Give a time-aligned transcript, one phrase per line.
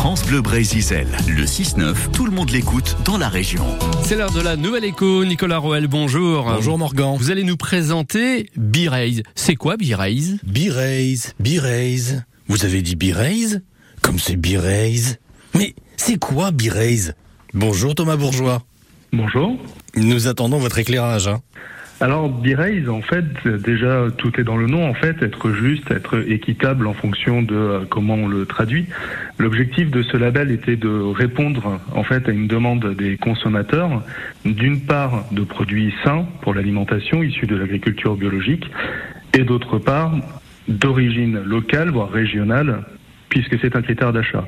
[0.00, 1.06] France Bleu Brésil.
[1.28, 3.62] Le 6-9, tout le monde l'écoute dans la région.
[4.02, 5.26] C'est l'heure de la nouvelle écho.
[5.26, 6.44] Nicolas Roel, bonjour.
[6.44, 7.16] Bonjour Morgan.
[7.18, 9.22] Vous allez nous présenter B-Raise.
[9.34, 10.38] C'est quoi B-Raise?
[10.42, 12.24] B-Raise, B-Raise.
[12.48, 13.60] Vous avez dit B-Raise?
[14.00, 15.18] Comme c'est B-Raise.
[15.54, 17.14] Mais c'est quoi B-Raise?
[17.52, 18.62] Bonjour Thomas Bourgeois.
[19.12, 19.58] Bonjour.
[19.96, 21.28] Nous attendons votre éclairage.
[21.28, 21.42] Hein.
[22.02, 26.24] Alors, B-Raise, en fait, déjà, tout est dans le nom, en fait, être juste, être
[26.30, 28.86] équitable en fonction de euh, comment on le traduit.
[29.36, 34.02] L'objectif de ce label était de répondre, en fait, à une demande des consommateurs,
[34.46, 38.64] d'une part, de produits sains pour l'alimentation issus de l'agriculture biologique,
[39.34, 40.14] et d'autre part,
[40.68, 42.82] d'origine locale, voire régionale,
[43.28, 44.46] puisque c'est un critère d'achat.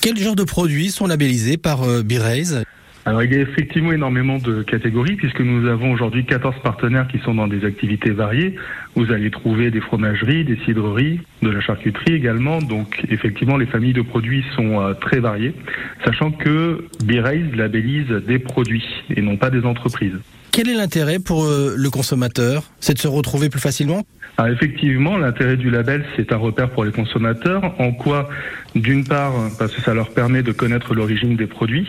[0.00, 2.64] Quel genre de produits sont labellisés par euh, B-Raise
[3.04, 7.18] alors il y a effectivement énormément de catégories puisque nous avons aujourd'hui 14 partenaires qui
[7.18, 8.54] sont dans des activités variées.
[8.94, 12.60] Vous allez trouver des fromageries, des cidreries, de la charcuterie également.
[12.60, 15.52] Donc effectivement les familles de produits sont euh, très variées,
[16.04, 20.18] sachant que B-Raise labellise des produits et non pas des entreprises.
[20.52, 22.64] Quel est l'intérêt pour euh, le consommateur?
[22.78, 24.02] C'est de se retrouver plus facilement?
[24.36, 27.74] Ah, effectivement, l'intérêt du label, c'est un repère pour les consommateurs.
[27.78, 28.28] En quoi,
[28.74, 31.88] d'une part, parce que ça leur permet de connaître l'origine des produits,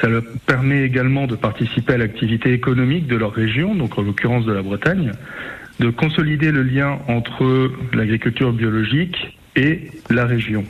[0.00, 4.44] ça leur permet également de participer à l'activité économique de leur région, donc en l'occurrence
[4.44, 5.12] de la Bretagne,
[5.78, 10.64] de consolider le lien entre l'agriculture biologique et la région.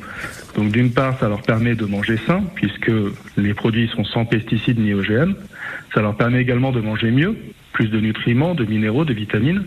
[0.57, 2.93] Donc d'une part, ça leur permet de manger sain, puisque
[3.37, 5.35] les produits sont sans pesticides ni OGM.
[5.95, 7.37] Ça leur permet également de manger mieux,
[7.73, 9.65] plus de nutriments, de minéraux, de vitamines,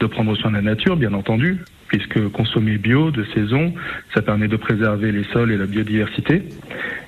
[0.00, 1.58] de prendre soin de la nature, bien entendu,
[1.88, 3.74] puisque consommer bio, de saison,
[4.14, 6.42] ça permet de préserver les sols et la biodiversité.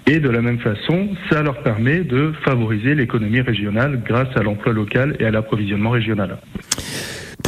[0.06, 4.72] Et de la même façon, ça leur permet de favoriser l'économie régionale grâce à l'emploi
[4.72, 6.38] local et à l'approvisionnement régional.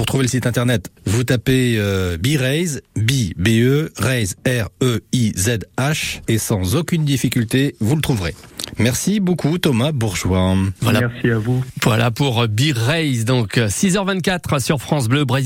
[0.02, 6.74] Pour trouver le site internet, vous tapez euh, B-Raise, B, B-E, Raise, R-E-I-Z-H, et sans
[6.74, 8.34] aucune difficulté, vous le trouverez.
[8.78, 10.56] Merci beaucoup Thomas Bourgeois.
[10.80, 11.02] Voilà.
[11.02, 11.62] Merci à vous.
[11.84, 15.40] Voilà pour B-Raise, donc 6h24 sur France Bleu Brésil.